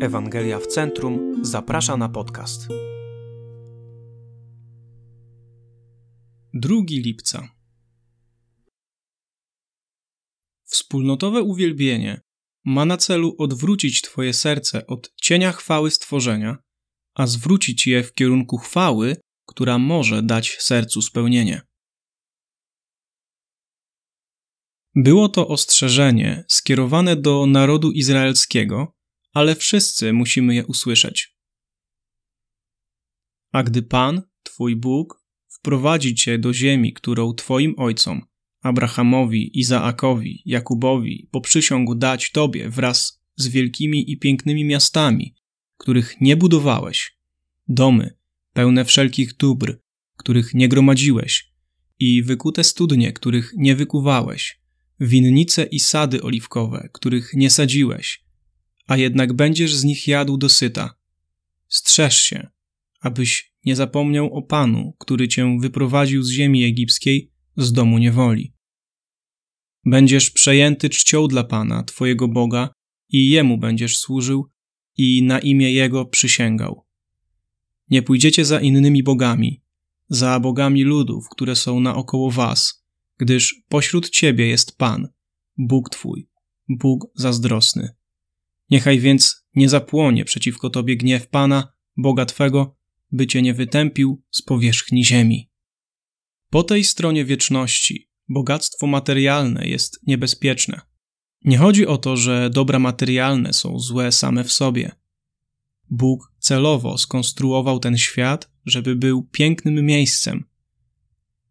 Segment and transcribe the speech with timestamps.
[0.00, 2.68] Ewangelia w Centrum zaprasza na podcast.
[6.54, 7.48] 2 lipca.
[10.64, 12.20] Wspólnotowe uwielbienie
[12.64, 16.58] ma na celu odwrócić Twoje serce od cienia chwały stworzenia,
[17.14, 19.16] a zwrócić je w kierunku chwały,
[19.48, 21.62] która może dać sercu spełnienie.
[24.94, 28.97] Było to ostrzeżenie skierowane do narodu izraelskiego,
[29.32, 31.36] ale wszyscy musimy je usłyszeć.
[33.52, 38.22] A gdy Pan, Twój Bóg, wprowadzi Cię do ziemi, którą Twoim ojcom,
[38.62, 45.34] Abrahamowi, Izaakowi, Jakubowi, poprzysiągł dać Tobie wraz z wielkimi i pięknymi miastami,
[45.76, 47.18] których nie budowałeś,
[47.68, 48.18] domy
[48.52, 49.80] pełne wszelkich dóbr,
[50.16, 51.52] których nie gromadziłeś,
[51.98, 54.60] i wykute studnie, których nie wykuwałeś,
[55.00, 58.24] winnice i sady oliwkowe, których nie sadziłeś,
[58.88, 60.94] a jednak będziesz z nich jadł dosyta.
[61.68, 62.48] Strzeż się,
[63.00, 68.52] abyś nie zapomniał o Panu, który cię wyprowadził z ziemi egipskiej, z domu niewoli.
[69.84, 72.70] Będziesz przejęty czcią dla Pana, Twojego Boga,
[73.08, 74.50] i Jemu będziesz służył
[74.96, 76.84] i na imię Jego przysięgał.
[77.90, 79.62] Nie pójdziecie za innymi bogami,
[80.08, 82.84] za bogami ludów, które są naokoło was,
[83.18, 85.08] gdyż pośród Ciebie jest Pan,
[85.58, 86.28] Bóg Twój,
[86.68, 87.97] Bóg zazdrosny.
[88.70, 92.76] Niechaj więc nie zapłonie przeciwko Tobie gniew Pana, Boga Twego,
[93.12, 95.50] by Cię nie wytępił z powierzchni ziemi.
[96.50, 100.80] Po tej stronie wieczności bogactwo materialne jest niebezpieczne.
[101.44, 104.92] Nie chodzi o to, że dobra materialne są złe same w sobie.
[105.90, 110.44] Bóg celowo skonstruował ten świat, żeby był pięknym miejscem.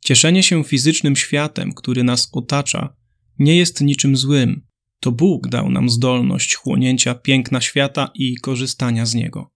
[0.00, 2.96] Cieszenie się fizycznym światem, który nas otacza,
[3.38, 4.67] nie jest niczym złym,
[5.00, 9.50] to Bóg dał nam zdolność chłonięcia piękna świata i korzystania z niego.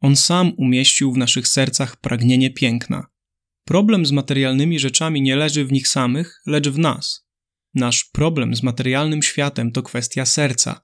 [0.00, 3.06] On sam umieścił w naszych sercach pragnienie piękna.
[3.64, 7.26] Problem z materialnymi rzeczami nie leży w nich samych, lecz w nas.
[7.74, 10.80] Nasz problem z materialnym światem to kwestia serca.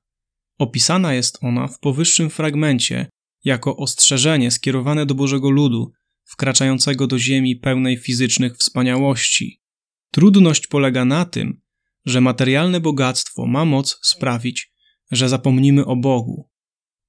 [0.58, 3.08] Opisana jest ona w powyższym fragmencie
[3.44, 5.92] jako ostrzeżenie skierowane do Bożego ludu,
[6.25, 9.60] wkraczającego do ziemi pełnej fizycznych wspaniałości.
[10.12, 11.60] Trudność polega na tym,
[12.06, 14.72] że materialne bogactwo ma moc sprawić,
[15.10, 16.50] że zapomnimy o Bogu.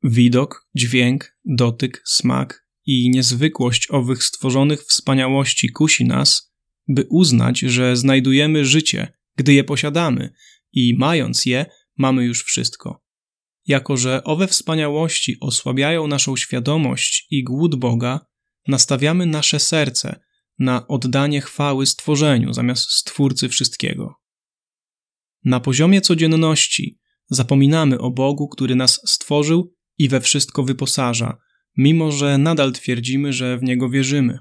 [0.03, 6.53] Widok, dźwięk, dotyk, smak i niezwykłość owych stworzonych wspaniałości kusi nas,
[6.87, 10.33] by uznać, że znajdujemy życie, gdy je posiadamy
[10.73, 11.65] i mając je,
[11.97, 13.03] mamy już wszystko.
[13.67, 18.25] Jako, że owe wspaniałości osłabiają naszą świadomość i głód Boga,
[18.67, 20.19] nastawiamy nasze serce
[20.59, 24.18] na oddanie chwały stworzeniu zamiast Stwórcy wszystkiego.
[25.43, 31.37] Na poziomie codzienności zapominamy o Bogu, który nas stworzył i we wszystko wyposaża,
[31.77, 34.39] mimo że nadal twierdzimy, że w Niego wierzymy.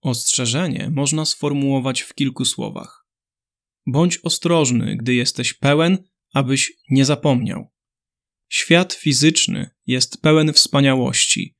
[0.00, 3.06] Ostrzeżenie można sformułować w kilku słowach.
[3.86, 5.98] Bądź ostrożny, gdy jesteś pełen,
[6.32, 7.72] abyś nie zapomniał.
[8.48, 11.56] Świat fizyczny jest pełen wspaniałości,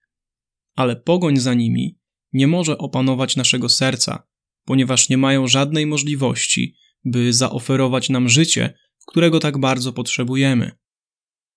[0.75, 1.99] ale pogoń za nimi
[2.33, 4.27] nie może opanować naszego serca,
[4.65, 8.75] ponieważ nie mają żadnej możliwości, by zaoferować nam życie,
[9.07, 10.71] którego tak bardzo potrzebujemy.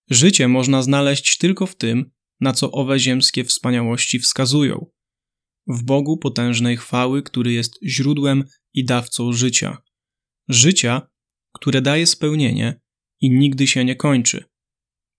[0.09, 4.85] Życie można znaleźć tylko w tym, na co owe ziemskie wspaniałości wskazują.
[5.68, 8.44] W Bogu potężnej chwały, który jest źródłem
[8.74, 9.78] i dawcą życia.
[10.47, 11.07] Życia,
[11.53, 12.81] które daje spełnienie
[13.22, 14.44] i nigdy się nie kończy.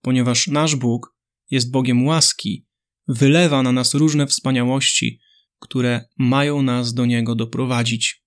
[0.01, 1.17] Ponieważ nasz Bóg
[1.51, 2.67] jest Bogiem łaski,
[3.09, 5.21] wylewa na nas różne wspaniałości,
[5.59, 8.22] które mają nas do Niego doprowadzić.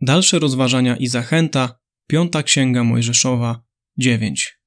[0.00, 3.62] Dalsze rozważania i zachęta, piąta księga Mojżeszowa
[3.96, 4.57] 9.